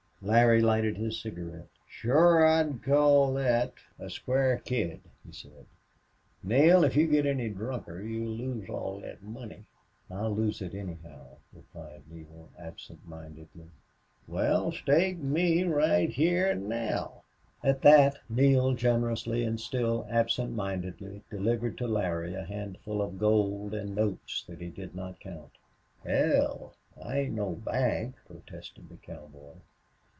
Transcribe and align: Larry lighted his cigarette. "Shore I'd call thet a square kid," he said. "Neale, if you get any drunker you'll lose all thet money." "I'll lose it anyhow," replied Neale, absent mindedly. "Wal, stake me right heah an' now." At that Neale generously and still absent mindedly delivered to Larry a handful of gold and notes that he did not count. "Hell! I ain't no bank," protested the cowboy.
Larry 0.23 0.61
lighted 0.61 0.97
his 0.97 1.19
cigarette. 1.19 1.65
"Shore 1.87 2.45
I'd 2.45 2.83
call 2.83 3.33
thet 3.33 3.73
a 3.97 4.07
square 4.07 4.59
kid," 4.63 5.01
he 5.25 5.31
said. 5.31 5.65
"Neale, 6.43 6.83
if 6.83 6.95
you 6.95 7.07
get 7.07 7.25
any 7.25 7.49
drunker 7.49 8.03
you'll 8.03 8.29
lose 8.35 8.69
all 8.69 9.01
thet 9.01 9.23
money." 9.23 9.65
"I'll 10.11 10.29
lose 10.35 10.61
it 10.61 10.75
anyhow," 10.75 11.37
replied 11.51 12.03
Neale, 12.07 12.49
absent 12.59 12.99
mindedly. 13.07 13.71
"Wal, 14.27 14.71
stake 14.71 15.17
me 15.17 15.63
right 15.63 16.11
heah 16.11 16.51
an' 16.51 16.67
now." 16.69 17.23
At 17.63 17.81
that 17.81 18.19
Neale 18.29 18.75
generously 18.75 19.43
and 19.43 19.59
still 19.59 20.05
absent 20.07 20.53
mindedly 20.53 21.23
delivered 21.31 21.79
to 21.79 21.87
Larry 21.87 22.35
a 22.35 22.43
handful 22.43 23.01
of 23.01 23.17
gold 23.17 23.73
and 23.73 23.95
notes 23.95 24.43
that 24.47 24.61
he 24.61 24.69
did 24.69 24.93
not 24.93 25.19
count. 25.19 25.53
"Hell! 26.05 26.75
I 27.03 27.21
ain't 27.21 27.33
no 27.33 27.53
bank," 27.53 28.17
protested 28.27 28.87
the 28.89 28.97
cowboy. 28.97 29.53